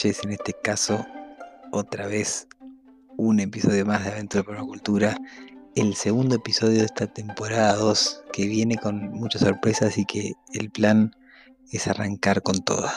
En 0.00 0.32
este 0.32 0.54
caso, 0.54 1.06
otra 1.70 2.06
vez 2.06 2.48
un 3.18 3.38
episodio 3.38 3.84
más 3.84 4.02
de 4.04 4.10
Aventura 4.10 4.42
Permacultura. 4.42 5.16
El 5.76 5.94
segundo 5.94 6.36
episodio 6.36 6.78
de 6.78 6.86
esta 6.86 7.06
temporada 7.06 7.76
2 7.76 8.24
que 8.32 8.46
viene 8.46 8.78
con 8.78 9.12
muchas 9.12 9.42
sorpresas 9.42 9.98
y 9.98 10.04
que 10.04 10.32
el 10.54 10.70
plan 10.70 11.14
es 11.70 11.86
arrancar 11.86 12.42
con 12.42 12.64
toda. 12.64 12.92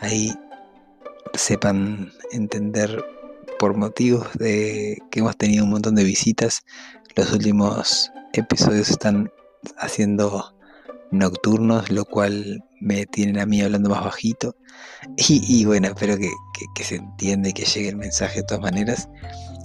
Ahí 0.00 0.32
sepan 1.34 2.12
entender 2.30 3.04
por 3.58 3.76
motivos 3.76 4.28
de 4.34 4.98
que 5.10 5.20
hemos 5.20 5.36
tenido 5.36 5.64
un 5.64 5.70
montón 5.70 5.94
de 5.96 6.04
visitas. 6.04 6.64
Los 7.16 7.32
últimos 7.32 8.12
episodios 8.32 8.90
están 8.90 9.32
haciendo 9.78 10.54
nocturnos, 11.10 11.90
lo 11.90 12.04
cual 12.04 12.62
me 12.80 13.06
tienen 13.06 13.38
a 13.38 13.46
mí 13.46 13.60
hablando 13.60 13.90
más 13.90 14.04
bajito. 14.04 14.56
Y, 15.16 15.64
bueno, 15.64 15.88
espero 15.88 16.16
que, 16.16 16.84
se 16.84 16.96
entienda 16.96 17.48
y 17.48 17.52
que 17.52 17.64
llegue 17.64 17.88
el 17.88 17.96
mensaje 17.96 18.40
de 18.40 18.42
todas 18.44 18.62
maneras. 18.62 19.08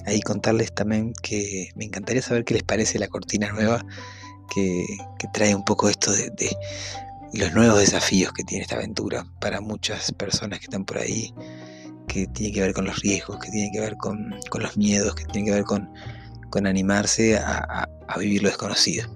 Ahí 0.06 0.22
contarles 0.22 0.74
también 0.74 1.14
que 1.22 1.70
me 1.76 1.86
encantaría 1.86 2.22
saber 2.22 2.44
qué 2.44 2.56
les 2.56 2.64
parece 2.64 3.00
la 3.00 3.08
cortina 3.08 3.52
nueva, 3.52 3.86
que, 4.54 4.86
trae 5.34 5.56
un 5.56 5.64
poco 5.64 5.90
esto 5.90 6.12
de, 6.12 6.56
los 7.34 7.54
nuevos 7.54 7.80
desafíos 7.80 8.32
que 8.34 8.44
tiene 8.44 8.64
esta 8.64 8.76
aventura 8.76 9.26
para 9.40 9.60
muchas 9.60 10.12
personas 10.12 10.60
que 10.60 10.66
están 10.66 10.86
por 10.86 11.00
ahí, 11.00 11.34
que 12.08 12.28
tiene 12.28 12.54
que 12.54 12.62
ver 12.62 12.74
con 12.74 12.86
los 12.86 13.00
riesgos, 13.00 13.40
que 13.40 13.50
tiene 13.50 13.72
que 13.72 13.80
ver 13.80 13.98
con, 13.98 14.36
los 14.60 14.78
miedos, 14.78 15.16
que 15.16 15.26
tiene 15.26 15.50
que 15.50 15.56
ver 15.56 15.64
con, 15.64 15.90
animarse 16.66 17.38
a, 17.38 17.88
a 18.08 18.18
vivir 18.20 18.44
lo 18.44 18.50
desconocido. 18.50 19.10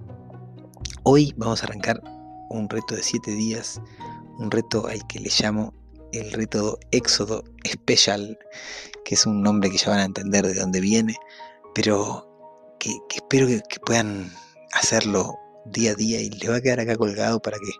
Hoy 1.04 1.34
vamos 1.38 1.62
a 1.62 1.68
arrancar 1.68 2.02
un 2.50 2.70
reto 2.70 2.96
de 2.96 3.04
7 3.04 3.32
días, 3.32 3.82
un 4.40 4.52
reto 4.52 4.88
al 4.88 5.06
que 5.08 5.20
le 5.20 5.30
llamo 5.30 5.74
el 6.12 6.32
reto 6.32 6.80
Éxodo 6.92 7.44
Special, 7.66 8.38
que 9.06 9.16
es 9.16 9.26
un 9.26 9.42
nombre 9.42 9.70
que 9.70 9.78
ya 9.78 9.90
van 9.90 10.00
a 10.00 10.06
entender 10.06 10.46
de 10.46 10.54
dónde 10.54 10.80
viene, 10.80 11.16
pero 11.74 12.28
que, 12.80 12.98
espero 13.16 13.48
que, 13.48 13.80
puedan 13.86 14.32
hacerlo 14.74 15.36
día 15.66 15.92
a 15.92 15.96
día 15.96 16.20
y 16.22 16.30
les 16.30 16.50
va 16.50 16.58
a 16.58 16.62
quedar 16.62 16.80
acá 16.80 16.96
colgado 16.96 17.40
para 17.42 17.58
que, 17.58 17.72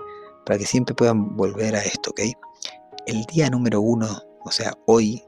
para 0.46 0.60
que 0.60 0.66
siempre 0.66 0.96
puedan 0.96 1.36
volver 1.36 1.76
a 1.76 1.82
esto, 1.82 2.12
¿ok? 2.12 2.22
El 3.06 3.24
día 3.26 3.50
número 3.50 3.82
uno, 3.82 4.08
o 4.44 4.52
sea, 4.52 4.74
hoy, 4.86 5.24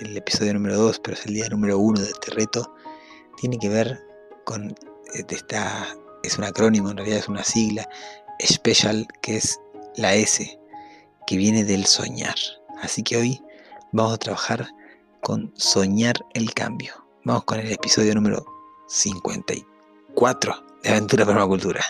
el 0.00 0.16
episodio 0.16 0.54
número 0.54 0.76
2, 0.76 1.00
pero 1.00 1.16
es 1.16 1.26
el 1.26 1.34
día 1.34 1.48
número 1.48 1.78
uno 1.78 2.00
de 2.00 2.06
este 2.06 2.30
reto, 2.30 2.74
tiene 3.40 3.58
que 3.58 3.68
ver 3.68 4.00
con 4.44 4.70
eh, 5.14 5.24
esta, 5.28 5.86
es 6.22 6.38
un 6.38 6.44
acrónimo, 6.44 6.90
en 6.90 6.98
realidad 6.98 7.18
es 7.18 7.28
una 7.28 7.44
sigla, 7.44 7.88
Special, 8.46 9.06
que 9.22 9.36
es 9.36 9.60
la 9.96 10.14
S, 10.14 10.58
que 11.26 11.36
viene 11.36 11.64
del 11.64 11.86
soñar. 11.86 12.36
Así 12.82 13.02
que 13.02 13.16
hoy 13.16 13.42
vamos 13.92 14.14
a 14.14 14.18
trabajar 14.18 14.68
con 15.22 15.52
soñar 15.56 16.16
el 16.34 16.52
cambio. 16.54 16.94
Vamos 17.24 17.44
con 17.44 17.60
el 17.60 17.70
episodio 17.70 18.14
número 18.14 18.44
54 18.88 20.64
de 20.82 20.88
Aventura 20.90 21.26
Permacultura. 21.26 21.84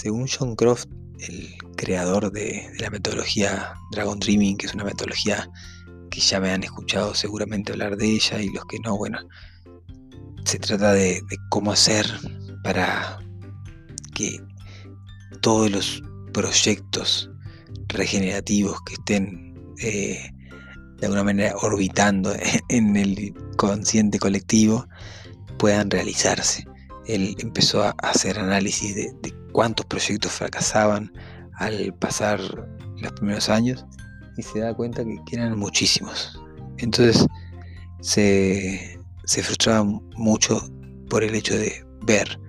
Según 0.00 0.26
John 0.26 0.56
Croft, 0.56 0.88
el 1.18 1.58
creador 1.76 2.32
de, 2.32 2.70
la 2.78 2.88
metodología 2.88 3.74
Dragon 3.92 4.18
Dreaming, 4.18 4.56
que 4.56 4.64
es 4.64 4.72
una 4.72 4.84
metodología 4.84 5.46
que 6.10 6.20
ya 6.22 6.40
me 6.40 6.50
han 6.50 6.62
escuchado 6.62 7.14
seguramente 7.14 7.72
hablar 7.72 7.98
de 7.98 8.06
ella 8.06 8.40
y 8.40 8.48
los 8.48 8.64
que 8.64 8.78
no, 8.78 8.96
bueno, 8.96 9.18
se 10.46 10.58
trata 10.58 10.94
de, 10.94 11.20
cómo 11.50 11.70
hacer 11.70 12.06
para 12.64 13.18
que 14.14 14.40
todos 15.42 15.70
los 15.70 16.02
proyectos 16.32 17.30
regenerativos 17.88 18.80
que 18.86 18.94
estén 18.94 19.54
eh, 19.82 20.30
de 20.96 21.06
alguna 21.06 21.24
manera 21.24 21.54
orbitando 21.60 22.32
en 22.70 22.96
el 22.96 23.34
consciente 23.58 24.18
colectivo 24.18 24.86
puedan 25.58 25.90
realizarse. 25.90 26.64
Él 27.04 27.36
empezó 27.40 27.82
a 27.82 27.90
hacer 27.98 28.38
análisis 28.38 28.94
de, 28.94 29.12
de 29.20 29.39
cuántos 29.52 29.86
proyectos 29.86 30.32
fracasaban 30.32 31.12
al 31.54 31.94
pasar 31.94 32.40
los 33.00 33.12
primeros 33.12 33.48
años 33.48 33.84
y 34.36 34.42
se 34.42 34.60
da 34.60 34.74
cuenta 34.74 35.04
que, 35.04 35.36
eran 35.36 35.58
muchísimos. 35.58 36.40
Entonces 36.78 37.26
se, 38.00 38.98
se 39.24 39.42
frustraba 39.42 39.84
mucho 40.16 40.60
por 41.08 41.24
el 41.24 41.34
hecho 41.34 41.56
de 41.56 41.84
ver 42.02 42.40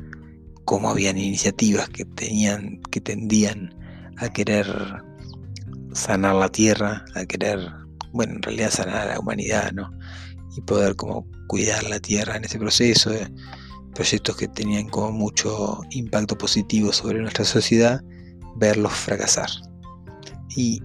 cómo 0.65 0.89
habían 0.89 1.17
iniciativas 1.17 1.89
que 1.89 2.05
tenían, 2.05 2.81
que 2.91 3.01
tendían 3.01 3.75
a 4.17 4.29
querer 4.29 4.67
sanar 5.93 6.35
la 6.35 6.49
tierra, 6.49 7.03
a 7.15 7.25
querer, 7.25 7.59
bueno, 8.13 8.35
en 8.35 8.41
realidad 8.41 8.69
sanar 8.69 9.07
a 9.07 9.13
la 9.13 9.19
humanidad, 9.19 9.71
¿no? 9.73 9.91
Y 10.55 10.61
poder 10.61 10.95
como 10.95 11.27
cuidar 11.47 11.83
la 11.89 11.99
tierra 11.99 12.37
en 12.37 12.45
ese 12.45 12.59
proceso 12.59 13.11
proyectos 13.93 14.37
que 14.37 14.47
tenían 14.47 14.87
como 14.89 15.11
mucho 15.11 15.81
impacto 15.91 16.37
positivo 16.37 16.91
sobre 16.91 17.21
nuestra 17.21 17.45
sociedad, 17.45 18.01
verlos 18.55 18.93
fracasar. 18.93 19.49
Y, 20.55 20.81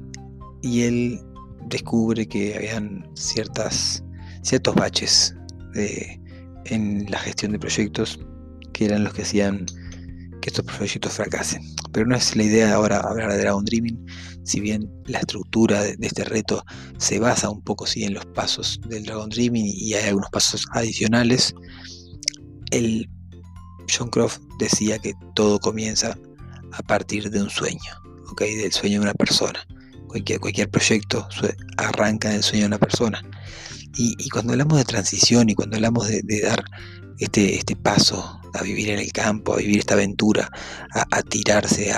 él 0.63 1.21
descubre 1.69 2.27
que 2.27 2.57
habían 2.57 3.09
ciertas, 3.15 4.03
ciertos 4.43 4.75
baches 4.75 5.37
en 6.65 7.07
la 7.09 7.19
gestión 7.21 7.53
de 7.53 7.61
proyectos 7.61 8.19
que 8.73 8.87
eran 8.87 9.05
los 9.05 9.15
que 9.15 9.23
hacían 9.23 9.65
que 10.41 10.51
estos 10.51 10.65
proyectos 10.65 11.13
fracasen. 11.13 11.63
Pero 11.93 12.07
no 12.07 12.17
es 12.17 12.35
la 12.35 12.43
idea 12.43 12.75
ahora 12.75 13.01
hablar 13.01 13.33
de 13.33 13.39
Dragon 13.39 13.65
Dreaming, 13.65 14.07
si 14.43 14.61
bien 14.61 14.91
la 15.07 15.19
estructura 15.19 15.83
de, 15.83 15.97
este 16.01 16.25
reto 16.25 16.65
se 16.99 17.19
basa 17.19 17.51
un 17.51 17.63
poco 17.63 17.87
sí, 17.87 18.05
en 18.05 18.15
los 18.15 18.27
pasos 18.27 18.81
del 18.89 19.05
Dragon 19.05 19.29
Dreaming 19.29 19.67
y 19.67 19.95
hay 19.95 20.09
algunos 20.09 20.31
pasos 20.31 20.67
adicionales, 20.73 21.55
el 22.71 23.09
John 23.91 24.09
Croft 24.11 24.41
decía 24.59 24.99
que 24.99 25.15
todo 25.35 25.59
comienza 25.59 26.17
a 26.73 26.83
partir 26.83 27.31
de 27.31 27.43
un 27.43 27.51
sueño, 27.51 28.03
del 28.39 28.73
sueño 28.73 29.01
de 29.01 29.05
una 29.05 29.15
persona. 29.15 29.67
Cualquier, 30.09 30.41
cualquier 30.41 30.71
proyecto 30.71 31.29
arranca 31.77 32.31
del 32.31 32.43
sueño 32.43 32.63
de 32.63 32.69
una 32.69 32.79
persona. 32.79 33.21
Y, 33.99 34.29
cuando 34.29 34.53
hablamos 34.53 34.77
de 34.77 34.85
transición 34.85 35.49
y 35.49 35.55
cuando 35.55 35.77
hablamos 35.77 36.09
de, 36.09 36.41
dar 36.43 36.65
este, 37.19 37.57
este, 37.57 37.77
paso 37.77 38.41
a 38.53 38.63
vivir 38.63 38.91
en 38.91 38.99
el 38.99 39.11
campo, 39.11 39.55
a 39.55 39.57
vivir 39.57 39.79
esta 39.79 39.95
aventura, 39.95 40.51
a, 40.93 41.23
tirarse 41.23 41.95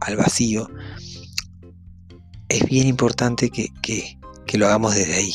al 0.00 0.16
vacío, 0.16 0.68
es 2.50 2.64
bien 2.66 2.86
importante 2.86 3.50
que, 3.50 3.70
lo 4.58 4.66
hagamos 4.66 4.94
desde 4.94 5.14
ahí, 5.14 5.34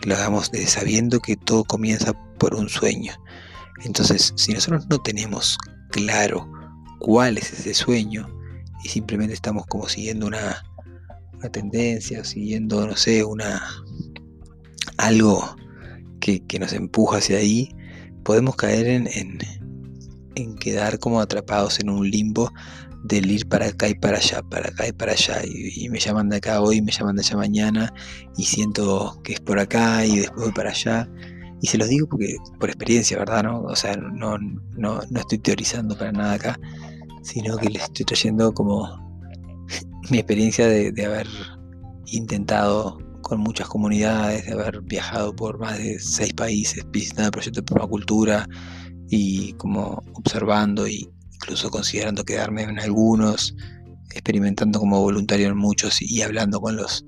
que 0.00 0.08
lo 0.08 0.14
hagamos 0.14 0.50
sabiendo 0.66 1.20
que 1.20 1.36
todo 1.36 1.64
comienza 1.64 2.14
por 2.38 2.54
un 2.54 2.70
sueño. 2.70 3.12
Entonces, 3.84 4.32
si 4.36 4.52
nosotros 4.52 4.86
no 4.88 4.98
tenemos 4.98 5.58
claro 5.90 6.50
cuál 6.98 7.38
es 7.38 7.52
ese 7.52 7.74
sueño 7.74 8.28
y 8.84 8.88
simplemente 8.88 9.34
estamos 9.34 9.66
como 9.66 9.88
siguiendo 9.88 10.26
una, 10.26 10.62
tendencia, 11.52 12.22
siguiendo, 12.22 12.86
no 12.86 12.96
sé, 12.96 13.24
una 13.24 13.62
algo 14.98 15.56
que, 16.20 16.42
nos 16.58 16.74
empuja 16.74 17.18
hacia 17.18 17.38
ahí, 17.38 17.74
podemos 18.24 18.56
caer 18.56 18.86
en, 18.86 19.08
en 20.34 20.54
quedar 20.56 20.98
como 20.98 21.20
atrapados 21.20 21.80
en 21.80 21.88
un 21.88 22.10
limbo 22.10 22.52
del 23.02 23.30
ir 23.30 23.48
para 23.48 23.66
acá 23.66 23.88
y 23.88 23.94
para 23.94 24.18
allá, 24.18 24.42
para 24.42 24.68
acá 24.68 24.88
y 24.88 24.92
para 24.92 25.12
allá, 25.12 25.42
y, 25.44 25.88
me 25.88 25.98
llaman 25.98 26.28
de 26.28 26.36
acá 26.36 26.60
hoy, 26.60 26.82
me 26.82 26.92
llaman 26.92 27.16
de 27.16 27.22
allá 27.22 27.36
mañana, 27.36 27.94
y 28.36 28.44
siento 28.44 29.20
que 29.24 29.34
es 29.34 29.40
por 29.40 29.58
acá 29.58 30.04
y 30.04 30.18
después 30.18 30.46
voy 30.46 30.52
para 30.52 30.70
allá. 30.70 31.08
Y 31.60 31.66
se 31.66 31.78
los 31.78 31.88
digo 31.88 32.06
porque 32.08 32.36
por 32.58 32.70
experiencia, 32.70 33.18
¿verdad? 33.18 33.42
¿no? 33.44 33.62
O 33.62 33.76
sea, 33.76 33.96
no, 33.96 34.38
no, 34.38 35.00
no 35.10 35.20
estoy 35.20 35.38
teorizando 35.38 35.96
para 35.96 36.12
nada 36.12 36.34
acá, 36.34 36.60
sino 37.22 37.56
que 37.58 37.68
les 37.68 37.82
estoy 37.82 38.06
trayendo 38.06 38.52
como 38.52 38.88
mi 40.10 40.18
experiencia 40.18 40.66
de, 40.66 40.92
de 40.92 41.04
haber 41.04 41.26
intentado 42.06 42.98
con 43.22 43.40
muchas 43.40 43.68
comunidades, 43.68 44.46
de 44.46 44.52
haber 44.52 44.80
viajado 44.82 45.34
por 45.34 45.58
más 45.58 45.78
de 45.78 45.98
seis 46.00 46.32
países, 46.32 46.84
visitando 46.90 47.30
proyectos 47.30 47.64
de 47.64 47.72
permacultura 47.72 48.48
y 49.08 49.52
como 49.54 50.02
observando 50.14 50.86
y 50.88 51.08
incluso 51.34 51.70
considerando 51.70 52.24
quedarme 52.24 52.62
en 52.62 52.78
algunos, 52.80 53.54
experimentando 54.12 54.78
como 54.78 55.00
voluntario 55.00 55.48
en 55.48 55.56
muchos 55.56 56.02
y 56.02 56.22
hablando 56.22 56.60
con 56.60 56.76
los, 56.76 57.04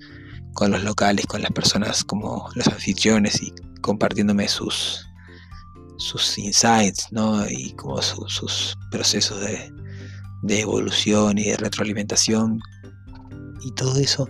con 0.53 0.71
los 0.71 0.85
locales, 0.85 1.27
con 1.27 1.43
las 1.43 1.53
personas 1.53 2.05
como 2.05 2.49
los 2.55 2.69
anfitriones 2.69 3.43
y 3.43 3.53
compartiéndome 3.83 4.49
sus, 4.49 5.07
sus 5.99 6.39
insights 6.39 7.09
¿no? 7.11 7.47
y 7.49 7.73
como 7.75 8.01
sus 8.01 8.77
procesos 8.91 9.41
de, 9.41 9.71
evolución 10.61 11.39
y 11.39 11.45
de 11.45 11.57
retroalimentación. 11.57 12.61
Y 13.65 13.73
todo 13.73 13.99
eso 14.01 14.29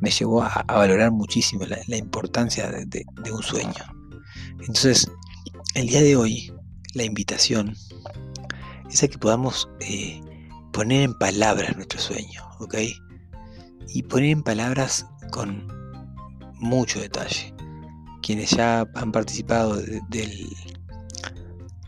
me 0.00 0.10
llevó 0.10 0.42
a, 0.42 0.64
valorar 0.68 1.12
muchísimo 1.12 1.64
la, 1.64 1.96
importancia 1.96 2.70
de, 2.70 3.32
un 3.32 3.42
sueño. 3.42 3.72
Entonces, 4.60 5.10
el 5.74 5.86
día 5.86 6.02
de 6.02 6.16
hoy, 6.16 6.52
la 6.94 7.04
invitación 7.04 7.74
es 8.90 9.02
a 9.02 9.08
que 9.08 9.18
podamos 9.18 9.68
eh, 9.80 10.20
poner 10.72 11.02
en 11.02 11.14
palabras 11.14 11.74
nuestro 11.76 12.00
sueño, 12.00 12.42
¿ok? 12.60 12.74
Y 13.94 14.02
poner 14.02 14.30
en 14.30 14.42
palabras 14.42 15.06
con 15.30 15.66
mucho 16.60 17.00
detalle. 17.00 17.55
Quienes 18.26 18.50
ya 18.50 18.84
han 18.94 19.12
participado 19.12 19.76
del, 19.76 20.48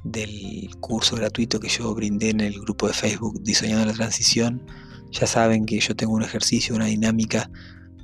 del 0.04 0.70
curso 0.78 1.16
gratuito 1.16 1.58
que 1.58 1.68
yo 1.68 1.92
brindé 1.96 2.30
en 2.30 2.40
el 2.40 2.60
grupo 2.60 2.86
de 2.86 2.92
Facebook 2.92 3.42
Diseñando 3.42 3.86
la 3.86 3.92
Transición, 3.92 4.62
ya 5.10 5.26
saben 5.26 5.66
que 5.66 5.80
yo 5.80 5.96
tengo 5.96 6.12
un 6.12 6.22
ejercicio, 6.22 6.76
una 6.76 6.84
dinámica 6.84 7.50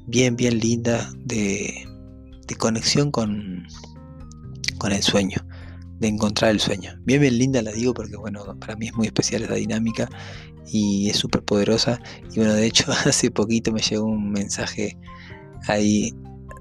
bien, 0.09 0.35
bien 0.35 0.59
linda 0.59 1.13
de, 1.19 1.87
de 2.49 2.55
conexión 2.57 3.13
con, 3.13 3.69
con 4.79 4.91
el 4.91 5.03
sueño 5.03 5.39
de 6.01 6.09
encontrar 6.09 6.51
el 6.51 6.59
sueño. 6.59 6.93
Bien, 7.05 7.21
bien 7.21 7.39
linda 7.39 7.63
la 7.63 7.71
digo 7.71 7.95
porque, 7.95 8.17
bueno, 8.17 8.45
para 8.59 8.75
mí 8.75 8.89
es 8.89 8.95
muy 8.95 9.07
especial 9.07 9.43
esa 9.43 9.55
dinámica 9.55 10.09
y 10.67 11.09
es 11.09 11.17
súper 11.19 11.45
poderosa. 11.45 12.01
Y 12.33 12.39
bueno, 12.39 12.55
de 12.55 12.67
hecho, 12.67 12.91
hace 13.07 13.31
poquito 13.31 13.71
me 13.71 13.81
llegó 13.81 14.07
un 14.07 14.33
mensaje 14.33 14.99
ahí 15.69 16.13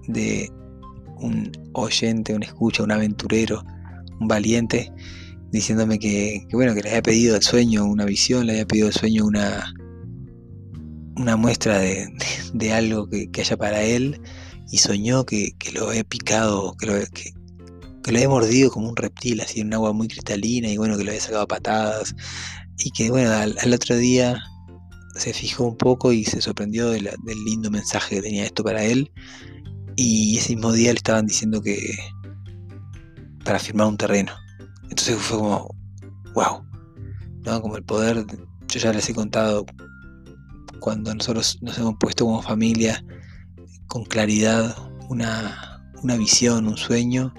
de 0.08 0.52
un 1.24 1.52
oyente, 1.74 2.36
un 2.36 2.44
escucha, 2.44 2.84
un 2.84 2.92
aventurero, 2.92 3.64
un 4.20 4.28
valiente, 4.28 4.92
diciéndome 5.52 6.00
que, 6.00 6.46
bueno, 6.52 6.74
que 6.74 6.82
le 6.84 6.90
había 6.90 7.02
pedido 7.02 7.36
el 7.36 7.42
sueño 7.42 7.86
una 7.86 8.06
visión, 8.06 8.46
le 8.46 8.54
había 8.54 8.68
pedido 8.68 8.88
el 8.88 8.94
sueño 8.94 9.26
una, 9.26 9.74
una 11.16 11.36
muestra 11.38 11.80
de, 11.80 12.74
algo 12.74 13.08
que, 13.10 13.30
haya 13.40 13.58
para 13.58 13.82
él 13.84 14.20
y 14.72 14.78
soñó 14.78 15.26
que, 15.26 15.52
lo 15.74 15.92
he 15.92 16.04
picado, 16.04 16.76
que, 16.78 16.86
lo, 16.88 16.94
que, 16.94 17.32
que 18.04 18.12
lo 18.12 18.18
había 18.18 18.30
mordido 18.30 18.72
como 18.72 18.90
un 18.90 18.96
reptil, 18.96 19.42
así 19.42 19.62
en 19.62 19.68
un 19.68 19.76
agua 19.76 19.94
muy 19.94 20.08
cristalina, 20.08 20.70
y 20.70 20.78
bueno, 20.78 20.98
que 20.98 21.04
lo 21.04 21.12
había 21.12 21.22
sacado 21.22 21.48
patadas, 21.48 22.16
y 22.80 22.92
que 22.92 23.10
bueno, 23.10 23.32
al, 23.32 23.74
otro 23.74 23.96
día 23.96 24.42
se 25.16 25.34
fijó 25.34 25.66
un 25.66 25.78
poco 25.78 26.12
y 26.12 26.24
se 26.26 26.42
sorprendió 26.42 26.90
del 26.90 27.10
lindo 27.46 27.70
mensaje 27.70 28.16
que 28.16 28.22
tenía 28.24 28.46
esto 28.46 28.64
para 28.64 28.84
él, 28.84 29.12
y 29.96 30.38
ese 30.38 30.56
mismo 30.56 30.72
día 30.72 30.92
le 30.92 30.98
estaban 30.98 31.26
diciendo 31.26 31.62
que 31.62 31.96
para 33.44 33.60
firmar 33.60 33.88
un 33.88 33.98
terreno. 33.98 34.32
Entonces 34.84 35.18
fue 35.18 35.38
como, 35.40 35.76
wow, 36.34 36.66
¿no? 37.46 37.62
Como 37.62 37.78
el 37.78 37.84
poder, 37.84 38.26
yo 38.68 38.80
ya 38.80 38.94
les 38.94 39.10
he 39.10 39.14
contado, 39.14 39.66
cuando 40.80 41.14
nosotros 41.14 41.58
nos 41.62 41.78
hemos 41.78 41.96
puesto 42.00 42.26
como 42.26 42.42
familia 42.42 43.04
con 43.88 44.04
claridad 44.04 44.76
una, 45.10 45.82
una 46.02 46.18
visión, 46.18 46.68
un 46.68 46.78
sueño, 46.78 47.34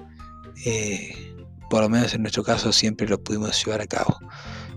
eh, 0.65 1.35
por 1.69 1.83
lo 1.83 1.89
menos 1.89 2.15
en 2.15 2.23
nuestro 2.23 2.43
caso 2.43 2.73
siempre 2.73 3.09
lo 3.09 3.23
pudimos 3.23 3.63
llevar 3.65 3.81
a 3.81 3.87
cabo. 3.87 4.19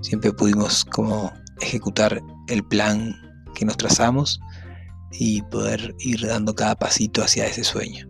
Siempre 0.02 0.32
pudimos 0.32 0.84
como 0.86 1.32
ejecutar 1.62 2.22
el 2.48 2.64
plan 2.64 3.16
que 3.56 3.66
nos 3.66 3.78
trazamos 3.78 4.40
y 5.20 5.42
poder 5.44 5.96
ir 6.00 6.26
dando 6.26 6.54
cada 6.54 6.76
pasito 6.76 7.24
hacia 7.24 7.48
ese 7.48 7.64
sueño. 7.64 8.08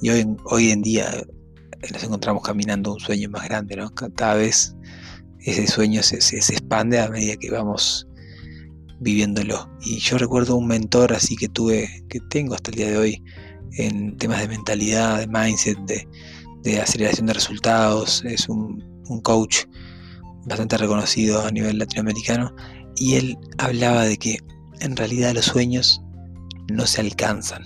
Y 0.00 0.10
hoy, 0.10 0.36
hoy 0.46 0.70
en 0.70 0.82
día 0.82 1.08
eh, 1.14 1.26
nos 1.92 2.02
encontramos 2.02 2.42
caminando 2.42 2.92
un 2.94 3.00
sueño 3.00 3.30
más 3.30 3.44
grande, 3.44 3.76
¿no? 3.76 3.90
Cada 3.94 4.34
vez 4.34 4.74
ese 5.40 5.66
sueño 5.66 6.02
se, 6.02 6.20
se, 6.20 6.36
expande 6.36 7.00
a 7.00 7.08
medida 7.08 7.36
que 7.36 7.50
vamos 7.50 8.06
viviéndolo. 9.00 9.70
Y 9.80 9.98
yo 9.98 10.18
recuerdo 10.18 10.56
un 10.56 10.66
mentor 10.66 11.12
así 11.12 11.36
que 11.36 11.48
tuve, 11.48 12.04
que 12.08 12.20
tengo 12.30 12.54
hasta 12.54 12.70
el 12.70 12.76
día 12.76 12.90
de 12.90 12.96
hoy, 12.96 13.22
en 13.78 14.16
temas 14.18 14.40
de 14.40 14.48
mentalidad, 14.48 15.18
de 15.18 15.26
mindset, 15.26 15.78
de, 15.86 16.06
de 16.62 16.80
aceleración 16.80 17.26
de 17.26 17.32
resultados, 17.32 18.24
es 18.24 18.48
un, 18.48 18.90
coach 19.22 19.64
bastante 20.46 20.78
reconocido 20.78 21.44
a 21.44 21.50
nivel 21.50 21.78
latinoamericano, 21.78 22.54
y 22.96 23.16
él 23.16 23.36
hablaba 23.58 24.04
de 24.04 24.16
que 24.16 24.38
en 24.80 24.96
realidad 24.96 25.34
los 25.34 25.44
sueños 25.44 26.00
no 26.72 26.86
se 26.86 27.00
alcanzan, 27.00 27.62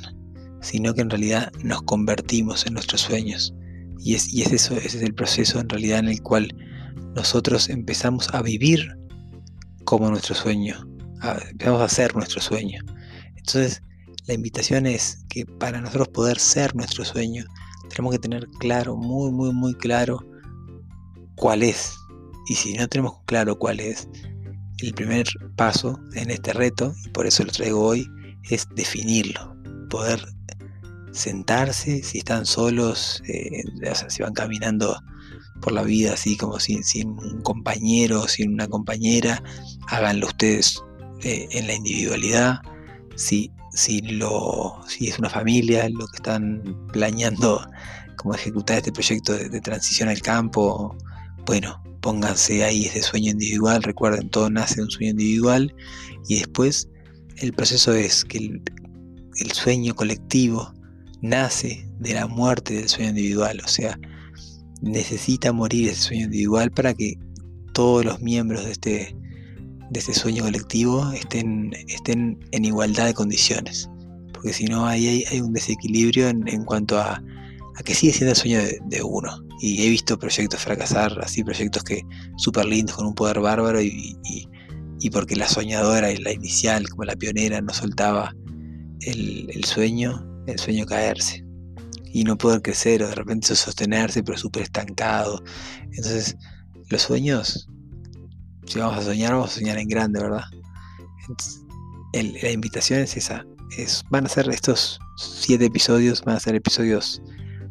sino 0.60 0.94
que 0.94 1.02
en 1.02 1.10
realidad 1.10 1.52
nos 1.62 1.82
convertimos 1.82 2.66
en 2.66 2.74
nuestros 2.74 3.02
sueños. 3.02 3.54
Y 3.98 4.14
es, 4.14 4.32
y 4.32 4.42
es 4.42 4.52
eso, 4.52 4.76
ese 4.76 4.98
es 4.98 5.02
el 5.02 5.14
proceso 5.14 5.58
en 5.58 5.68
realidad 5.68 6.00
en 6.00 6.08
el 6.08 6.22
cual 6.22 6.54
nosotros 7.14 7.68
empezamos 7.68 8.28
a 8.34 8.42
vivir 8.42 8.86
como 9.84 10.10
nuestro 10.10 10.34
sueño, 10.34 10.86
empezamos 11.50 11.80
a 11.80 11.88
ser 11.88 12.14
nuestro 12.14 12.40
sueño. 12.40 12.80
Entonces, 13.36 13.82
la 14.26 14.34
invitación 14.34 14.86
es 14.86 15.24
que 15.28 15.46
para 15.46 15.80
nosotros 15.80 16.08
poder 16.08 16.38
ser 16.38 16.74
nuestro 16.74 17.04
sueño, 17.04 17.44
tenemos 17.88 18.12
que 18.12 18.18
tener 18.18 18.46
claro, 18.58 18.96
muy, 18.96 19.30
muy, 19.30 19.52
muy 19.52 19.74
claro 19.74 20.18
cuál 21.36 21.62
es. 21.62 21.96
Y 22.48 22.54
si 22.54 22.74
no 22.74 22.88
tenemos 22.88 23.14
claro 23.26 23.56
cuál 23.58 23.80
es, 23.80 24.08
el 24.78 24.92
primer 24.92 25.26
paso 25.56 25.98
en 26.14 26.30
este 26.30 26.52
reto, 26.52 26.92
y 27.04 27.10
por 27.10 27.26
eso 27.26 27.44
lo 27.44 27.52
traigo 27.52 27.82
hoy, 27.82 28.06
es 28.50 28.68
definirlo. 28.74 29.56
Poder 29.90 30.20
sentarse, 31.12 32.02
si 32.02 32.18
están 32.18 32.44
solos, 32.46 33.22
eh, 33.28 33.62
si 34.08 34.22
van 34.22 34.34
caminando 34.34 35.00
por 35.60 35.72
la 35.72 35.82
vida 35.82 36.12
así 36.12 36.36
como 36.36 36.60
sin, 36.60 36.82
un 37.08 37.40
compañero, 37.42 38.28
sin 38.28 38.52
una 38.52 38.68
compañera, 38.68 39.42
háganlo 39.88 40.26
ustedes 40.26 40.82
eh, 41.22 41.48
en 41.52 41.66
la 41.66 41.74
individualidad. 41.74 42.60
Si 43.14 43.50
si, 43.76 44.00
lo, 44.00 44.80
es 45.00 45.18
una 45.18 45.28
familia 45.28 45.88
lo 45.90 46.06
que 46.08 46.16
están 46.16 46.88
planeando 46.92 47.64
como 48.16 48.34
ejecutar 48.34 48.78
este 48.78 48.90
proyecto 48.90 49.34
de, 49.34 49.60
transición 49.60 50.08
al 50.08 50.20
campo, 50.22 50.96
bueno, 51.44 51.82
pónganse 52.00 52.64
ahí 52.64 52.86
ese 52.86 53.02
sueño 53.02 53.32
individual, 53.32 53.82
recuerden, 53.82 54.30
todo 54.30 54.48
nace 54.48 54.76
de 54.76 54.84
un 54.84 54.90
sueño 54.90 55.10
individual 55.10 55.74
y 56.26 56.36
después 56.36 56.88
el 57.36 57.52
proceso 57.52 57.92
es 57.92 58.24
que 58.24 58.38
el, 58.38 59.52
sueño 59.52 59.94
colectivo 59.94 60.72
nace 61.20 61.86
de 61.98 62.14
la 62.14 62.26
muerte 62.26 62.74
del 62.74 62.88
sueño 62.88 63.10
individual, 63.10 63.60
o 63.64 63.68
sea, 63.68 63.98
necesita 64.80 65.52
morir 65.52 65.88
ese 65.88 66.00
sueño 66.00 66.24
individual 66.24 66.70
para 66.70 66.94
que 66.94 67.14
todos 67.72 68.04
los 68.04 68.20
miembros 68.20 68.64
de 68.64 68.72
este, 68.72 69.16
de 69.90 70.00
ese 70.00 70.14
sueño 70.14 70.44
colectivo 70.44 71.12
estén, 71.12 71.72
estén 71.88 72.38
en 72.52 72.64
igualdad 72.64 73.06
de 73.06 73.14
condiciones. 73.14 73.88
Porque 74.32 74.52
si 74.52 74.64
no, 74.64 74.86
ahí 74.86 75.24
hay, 75.30 75.40
un 75.40 75.52
desequilibrio 75.52 76.28
en, 76.28 76.64
cuanto 76.64 76.98
a, 76.98 77.22
que 77.84 77.94
sigue 77.94 78.12
siendo 78.12 78.32
el 78.32 78.36
sueño 78.36 78.60
de, 78.86 79.02
uno. 79.02 79.44
Y 79.60 79.82
he 79.82 79.90
visto 79.90 80.18
proyectos 80.18 80.60
fracasar, 80.60 81.18
así 81.22 81.42
proyectos 81.42 81.82
que 81.84 82.02
súper 82.36 82.66
lindos, 82.66 82.96
con 82.96 83.06
un 83.06 83.14
poder 83.14 83.40
bárbaro, 83.40 83.80
y, 83.82 84.16
porque 85.12 85.36
la 85.36 85.48
soñadora 85.48 86.10
y 86.10 86.16
la 86.18 86.32
inicial, 86.32 86.88
como 86.88 87.04
la 87.04 87.16
pionera, 87.16 87.60
no 87.60 87.72
soltaba 87.72 88.34
el, 89.00 89.64
sueño, 89.64 90.26
el 90.46 90.58
sueño 90.58 90.86
caerse. 90.86 91.44
y 92.12 92.24
no 92.24 92.38
poder 92.38 92.62
crecer 92.62 93.02
o 93.02 93.08
de 93.08 93.14
repente 93.14 93.54
sostenerse 93.54 94.22
pero 94.22 94.38
súper 94.38 94.62
estancado. 94.62 95.42
Entonces, 95.82 96.36
los 96.88 97.02
sueños, 97.02 97.68
si 98.66 98.78
vamos 98.78 98.98
a 98.98 99.02
soñar, 99.02 99.32
vamos 99.32 99.50
a 99.50 99.54
soñar 99.58 99.78
en 99.78 99.88
grande, 99.88 100.20
¿verdad? 100.20 100.44
la 102.12 102.50
invitación 102.50 103.00
es 103.00 103.16
esa. 103.16 103.44
Es, 103.76 104.02
van 104.10 104.24
a 104.24 104.28
ser 104.28 104.48
estos 104.48 104.98
siete 105.16 105.66
episodios, 105.66 106.22
van 106.22 106.36
a 106.36 106.40
ser 106.40 106.54
episodios 106.54 107.20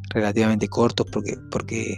relativamente 0.09 0.67
cortos 0.67 1.07
porque, 1.11 1.35
porque 1.49 1.97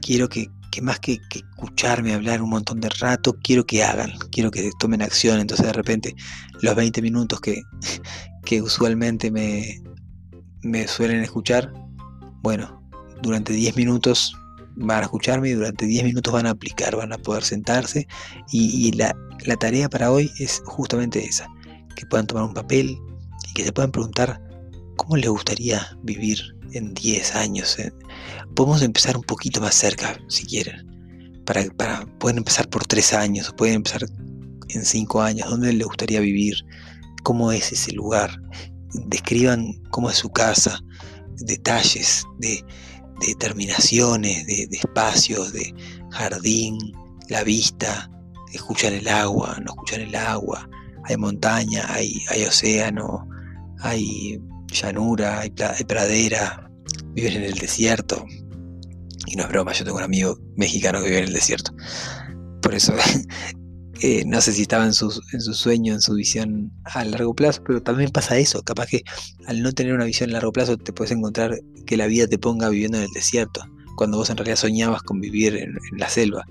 quiero 0.00 0.28
que, 0.28 0.46
más 0.82 1.00
que, 1.00 1.18
escucharme 1.34 2.14
hablar 2.14 2.42
un 2.42 2.50
montón 2.50 2.80
de 2.80 2.88
rato, 2.88 3.36
quiero 3.42 3.64
que 3.64 3.82
hagan, 3.82 4.12
quiero 4.30 4.50
que 4.50 4.70
tomen 4.78 5.02
acción. 5.02 5.40
Entonces 5.40 5.66
de 5.66 5.72
repente 5.72 6.14
los 6.60 6.74
20 6.74 7.02
minutos 7.02 7.40
que, 7.40 7.62
que 8.44 8.62
usualmente 8.62 9.30
me, 9.30 9.82
me 10.62 10.86
suelen 10.88 11.22
escuchar, 11.22 11.72
bueno, 12.42 12.82
durante 13.22 13.52
10 13.52 13.76
minutos 13.76 14.34
van 14.76 15.00
a 15.00 15.02
escucharme 15.02 15.50
y 15.50 15.52
durante 15.52 15.86
10 15.86 16.04
minutos 16.04 16.32
van 16.32 16.46
a 16.46 16.50
aplicar, 16.50 16.96
van 16.96 17.12
a 17.12 17.18
poder 17.18 17.42
sentarse 17.42 18.06
y, 18.52 18.92
la, 18.92 19.14
la, 19.44 19.56
tarea 19.56 19.88
para 19.88 20.12
hoy 20.12 20.30
es 20.38 20.62
justamente 20.64 21.24
esa, 21.24 21.48
que 21.96 22.06
puedan 22.06 22.26
tomar 22.26 22.44
un 22.44 22.54
papel 22.54 22.96
y 23.48 23.54
que 23.54 23.64
se 23.64 23.72
puedan 23.72 23.90
preguntar 23.90 24.40
cómo 24.96 25.16
les 25.16 25.28
gustaría 25.28 25.96
vivir 26.02 26.38
en 26.72 26.94
10 26.94 27.34
años. 27.34 27.76
Podemos 28.54 28.82
empezar 28.82 29.16
un 29.16 29.22
poquito 29.22 29.60
más 29.60 29.74
cerca, 29.74 30.18
si 30.28 30.44
quieren. 30.44 31.42
Para, 31.44 31.64
para, 31.76 32.06
pueden 32.18 32.38
empezar 32.38 32.68
por 32.68 32.86
3 32.86 33.12
años, 33.14 33.54
pueden 33.56 33.76
empezar 33.76 34.02
en 34.68 34.84
5 34.84 35.22
años. 35.22 35.48
¿Dónde 35.48 35.72
les 35.72 35.86
gustaría 35.86 36.20
vivir? 36.20 36.54
¿Cómo 37.22 37.52
es 37.52 37.72
ese 37.72 37.92
lugar? 37.92 38.30
Describan 39.06 39.74
cómo 39.90 40.10
es 40.10 40.16
su 40.16 40.30
casa, 40.30 40.80
detalles 41.36 42.24
de, 42.38 42.64
de 43.20 43.34
terminaciones, 43.34 44.46
de, 44.46 44.68
espacios, 44.70 45.52
de 45.52 45.74
jardín, 46.10 46.78
la 47.28 47.42
vista, 47.44 48.10
escuchan 48.52 48.94
el 48.94 49.08
agua, 49.08 49.56
no 49.60 49.72
escuchan 49.72 50.00
el 50.02 50.14
agua, 50.14 50.68
hay 51.04 51.16
montaña, 51.16 51.84
hay, 51.88 52.22
hay 52.28 52.44
océano, 52.44 53.28
hay 53.80 54.40
llanura, 54.68 55.40
hay, 55.40 55.50
pradera, 55.86 56.67
viven 57.14 57.34
en 57.34 57.44
el 57.44 57.54
desierto. 57.54 58.24
Y 59.26 59.36
no 59.36 59.42
es 59.42 59.48
broma, 59.48 59.72
yo 59.72 59.84
tengo 59.84 59.98
un 59.98 60.04
amigo 60.04 60.38
mexicano 60.56 61.00
que 61.00 61.06
vive 61.06 61.18
en 61.18 61.24
el 61.24 61.34
desierto. 61.34 61.72
Por 62.62 62.74
eso 62.74 62.94
eh, 64.00 64.24
no 64.26 64.40
sé 64.40 64.52
si 64.52 64.62
estaba 64.62 64.84
en 64.84 64.94
su, 64.94 65.12
en 65.32 65.40
su 65.40 65.54
sueño, 65.54 65.94
en 65.94 66.00
su 66.00 66.14
visión 66.14 66.72
a 66.84 67.04
largo 67.04 67.34
plazo, 67.34 67.62
pero 67.64 67.82
también 67.82 68.10
pasa 68.10 68.38
eso. 68.38 68.62
Capaz 68.62 68.86
que 68.86 69.02
al 69.46 69.62
no 69.62 69.72
tener 69.72 69.92
una 69.94 70.04
visión 70.04 70.30
a 70.30 70.34
largo 70.34 70.52
plazo 70.52 70.76
te 70.76 70.92
puedes 70.92 71.12
encontrar 71.12 71.58
que 71.86 71.96
la 71.96 72.06
vida 72.06 72.26
te 72.26 72.38
ponga 72.38 72.68
viviendo 72.68 72.98
en 72.98 73.04
el 73.04 73.10
desierto, 73.10 73.62
cuando 73.96 74.18
vos 74.18 74.30
en 74.30 74.36
realidad 74.36 74.56
soñabas 74.56 75.02
con 75.02 75.20
vivir 75.20 75.56
en, 75.56 75.74
la 75.96 76.08
selva. 76.08 76.44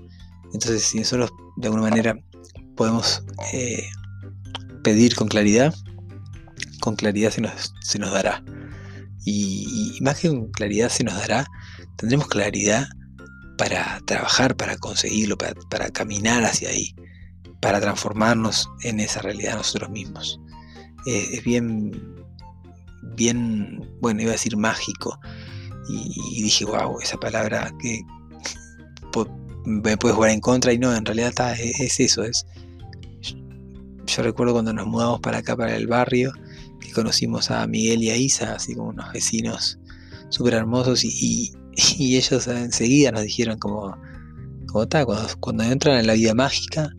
Entonces, 0.52 0.82
si 0.82 0.98
nosotros 0.98 1.30
de 1.56 1.68
alguna 1.68 1.88
manera 1.88 2.16
podemos 2.76 3.22
eh, 3.52 3.84
pedir 4.82 5.14
con 5.14 5.28
claridad, 5.28 5.74
con 6.80 6.96
claridad 6.96 7.30
se 7.30 7.40
nos, 7.40 7.74
se 7.80 7.98
nos 7.98 8.12
dará. 8.12 8.42
Y, 9.30 9.98
más 10.00 10.18
que 10.20 10.32
claridad 10.52 10.88
se 10.88 11.04
nos 11.04 11.14
dará, 11.14 11.46
tendremos 11.96 12.28
claridad 12.28 12.88
para 13.58 14.00
trabajar, 14.06 14.56
para 14.56 14.78
conseguirlo, 14.78 15.36
para, 15.36 15.90
caminar 15.90 16.44
hacia 16.44 16.70
ahí, 16.70 16.94
para 17.60 17.78
transformarnos 17.78 18.70
en 18.84 19.00
esa 19.00 19.20
realidad 19.20 19.56
nosotros 19.56 19.90
mismos. 19.90 20.40
Eh, 21.06 21.26
es 21.32 21.44
bien, 21.44 21.92
bien, 23.16 23.86
bueno, 24.00 24.22
iba 24.22 24.30
a 24.30 24.32
decir 24.32 24.56
mágico. 24.56 25.18
Y, 25.90 26.42
dije, 26.42 26.64
wow, 26.64 26.98
esa 27.00 27.18
palabra 27.18 27.70
que 27.82 28.00
me 29.66 29.98
puede 29.98 30.14
jugar 30.14 30.30
en 30.30 30.40
contra 30.40 30.72
y 30.72 30.78
no, 30.78 30.94
en 30.94 31.04
realidad 31.04 31.28
está, 31.28 31.52
es, 31.52 32.00
eso, 32.00 32.22
es... 32.24 32.46
Yo 34.06 34.22
recuerdo 34.22 34.54
cuando 34.54 34.72
nos 34.72 34.86
mudamos 34.86 35.20
para 35.20 35.38
acá, 35.38 35.54
para 35.54 35.76
el 35.76 35.86
barrio, 35.86 36.32
conocimos 36.98 37.50
a 37.52 37.64
Miguel 37.68 38.02
y 38.02 38.10
a 38.10 38.16
Isa, 38.16 38.54
así 38.54 38.74
como 38.74 38.90
unos 38.90 39.12
vecinos 39.12 39.78
súper 40.30 40.54
hermosos 40.54 41.04
y, 41.04 41.52
ellos 41.98 42.48
enseguida 42.48 43.12
nos 43.12 43.22
dijeron 43.22 43.56
como, 43.60 43.96
como 44.66 44.82
está, 44.82 45.06
cuando, 45.38 45.62
entran 45.62 46.00
en 46.00 46.08
la 46.08 46.14
vida 46.14 46.34
mágica 46.34 46.90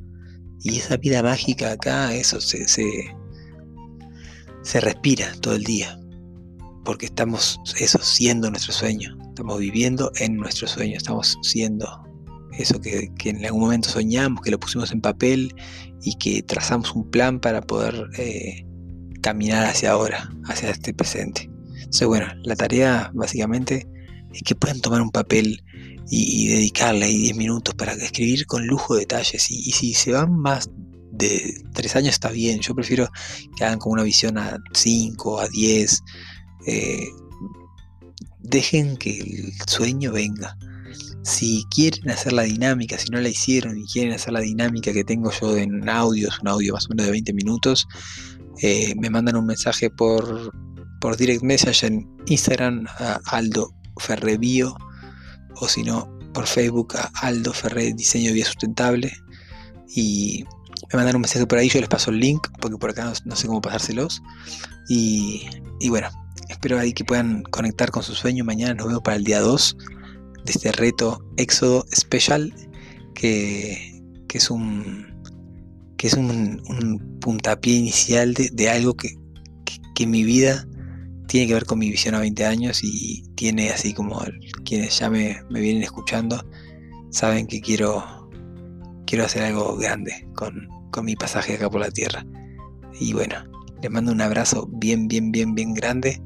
y 0.64 0.78
esa 0.78 0.96
vida 0.96 1.22
mágica 1.22 1.74
acá, 1.74 2.16
eso 2.16 2.40
se, 2.40 2.66
se, 2.70 2.86
respira 4.80 5.34
todo 5.42 5.56
el 5.56 5.66
día, 5.66 6.00
porque 6.86 7.08
estamos 7.08 7.60
eso 7.78 8.00
siendo 8.02 8.50
nuestro 8.50 8.72
sueño, 8.72 9.18
estamos 9.28 9.60
viviendo 9.60 10.14
en 10.22 10.38
nuestro 10.38 10.66
sueño, 10.66 10.96
estamos 10.96 11.38
siendo 11.42 11.86
eso 12.58 12.80
que, 12.80 13.12
en 13.26 13.46
algún 13.46 13.64
momento 13.64 13.90
soñamos, 13.90 14.44
que 14.44 14.52
lo 14.52 14.62
pusimos 14.62 14.94
en 14.94 15.02
papel 15.02 15.54
y 16.04 16.16
que 16.16 16.42
trazamos 16.42 16.96
un 16.96 17.12
plan 17.12 17.42
para 17.42 17.60
poder 17.60 18.08
eh, 18.18 18.64
caminar 19.22 19.66
hacia 19.66 19.92
ahora, 19.92 20.30
hacia 20.46 20.70
este 20.70 20.94
presente. 20.94 21.50
Entonces, 21.76 22.08
bueno, 22.08 22.28
la 22.44 22.56
tarea 22.56 23.12
básicamente 23.14 23.88
es 24.34 24.44
que 24.44 24.56
puedan 24.56 24.80
tomar 24.80 25.02
un 25.02 25.12
papel 25.12 25.64
y, 26.10 26.48
dedicarle 26.48 27.06
ahí 27.06 27.18
10 27.18 27.38
minutos 27.38 27.76
para 27.76 27.94
escribir 27.94 28.46
con 28.46 28.66
lujo 28.66 28.96
de 28.96 29.02
detalles. 29.02 29.50
Y, 29.50 29.72
si 29.72 29.94
se 29.94 30.12
van 30.12 30.38
más 30.38 30.70
de 31.12 31.64
3 31.74 31.96
años 31.98 32.14
está 32.14 32.30
bien, 32.30 32.60
yo 32.60 32.74
prefiero 32.76 33.10
que 33.58 33.64
hagan 33.64 33.80
como 33.80 33.94
una 33.94 34.04
visión 34.04 34.38
a 34.38 34.58
5, 34.74 35.40
a 35.40 35.48
10. 35.48 36.04
Eh, 36.68 37.08
dejen 38.40 38.98
que 38.98 39.20
el 39.20 39.54
sueño 39.68 40.12
venga. 40.12 40.58
Si 41.24 41.64
quieren 41.70 42.10
hacer 42.10 42.34
la 42.34 42.44
dinámica, 42.44 42.98
si 42.98 43.10
no 43.10 43.20
la 43.20 43.30
hicieron 43.30 43.78
y 43.78 43.86
quieren 43.86 44.14
hacer 44.14 44.34
la 44.34 44.40
dinámica 44.40 44.94
que 44.94 45.04
tengo 45.04 45.32
yo 45.32 45.58
en 45.58 45.88
audios, 45.88 46.40
un 46.40 46.48
audio 46.48 46.74
más 46.74 46.86
o 46.86 46.90
menos 46.90 47.06
de 47.06 47.12
20 47.12 47.34
minutos, 47.34 47.88
eh, 48.62 48.94
me 48.98 49.10
mandan 49.10 49.38
un 49.38 49.46
mensaje 49.46 49.90
por, 49.90 50.52
por 51.00 51.18
direct 51.18 51.44
message 51.44 51.88
en 51.88 52.08
Instagram 52.28 52.86
a 52.98 53.20
Aldo 53.26 53.74
Ferrebio 53.98 54.76
o 55.56 55.68
si 55.68 55.84
no 55.84 56.10
por 56.34 56.46
Facebook 56.46 56.96
a 56.98 57.10
Aldo 57.22 57.54
Ferre 57.54 57.94
Diseño 57.94 58.34
Vía 58.34 58.46
Sustentable. 58.46 59.12
Y 59.96 60.44
me 60.92 60.98
mandan 60.98 61.16
un 61.16 61.22
mensaje 61.22 61.46
por 61.46 61.58
ahí, 61.58 61.70
yo 61.70 61.80
les 61.80 61.90
paso 61.90 62.12
el 62.12 62.20
link 62.20 62.48
porque 62.60 62.78
por 62.78 62.92
acá 62.92 63.12
no, 63.26 63.36
sé 63.36 63.48
cómo 63.48 63.62
pasárselos. 63.62 64.22
Y, 64.88 65.48
bueno, 65.88 66.10
espero 66.50 66.80
ahí 66.80 66.94
que 66.94 67.06
puedan 67.06 67.44
conectar 67.44 67.92
con 67.92 68.04
su 68.04 68.14
sueño, 68.14 68.44
mañana 68.44 68.74
nos 68.74 68.88
vemos 68.88 69.02
para 69.04 69.18
el 69.18 69.24
día 69.24 69.40
2 69.40 69.78
de 70.46 70.52
este 70.52 70.72
reto 70.72 71.24
Éxodo 71.38 71.86
Special 71.94 72.54
que, 73.14 74.02
que 74.28 74.38
es 74.38 74.50
un 74.50 75.09
que 76.00 76.08
es 76.08 76.14
un, 76.14 77.20
puntapié 77.20 77.76
inicial 77.76 78.34
de, 78.34 78.70
algo 78.70 78.96
que, 78.96 79.16
en 80.00 80.12
mi 80.12 80.24
vida 80.24 80.66
tiene 81.28 81.48
que 81.48 81.54
ver 81.56 81.66
con 81.66 81.78
mi 81.78 81.90
visión 81.90 82.16
a 82.16 82.22
20 82.22 82.46
años 82.46 82.80
y 82.86 83.22
tiene 83.36 83.70
así 83.70 83.94
como 83.94 84.24
quienes 84.64 84.98
ya 84.98 85.10
me, 85.10 85.44
vienen 85.50 85.84
escuchando 85.84 86.42
saben 87.10 87.48
que 87.48 87.60
quiero, 87.60 88.02
quiero 89.06 89.26
hacer 89.26 89.44
algo 89.44 89.76
grande 89.76 90.26
con, 90.36 90.70
con 90.92 91.04
mi 91.04 91.18
pasaje 91.18 91.56
acá 91.56 91.70
por 91.70 91.82
la 91.82 91.92
tierra. 91.92 92.26
Y 92.98 93.12
bueno, 93.12 93.36
les 93.82 93.92
mando 93.92 94.14
un 94.14 94.22
abrazo 94.22 94.70
bien, 94.72 95.10
bien, 95.10 95.34
bien, 95.34 95.54
bien 95.54 95.74
grande. 95.74 96.22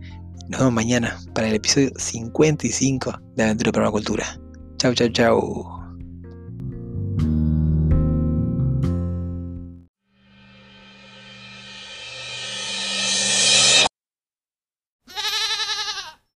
Nos 0.49 0.59
vemos 0.59 0.73
mañana 0.73 1.19
para 1.33 1.47
el 1.47 1.55
episodio 1.55 1.89
55 1.95 3.19
de 3.35 3.43
Aventura 3.43 3.71
Permacultura. 3.71 4.39
Chau, 4.77 4.93
chau, 4.93 5.09
chau. 5.09 5.82